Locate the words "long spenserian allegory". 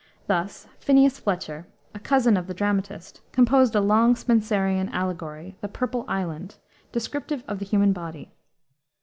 3.81-5.57